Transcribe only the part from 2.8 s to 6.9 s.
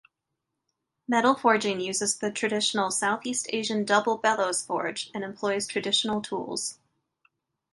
Southeast Asian double-bellows forge, and employs traditional tools.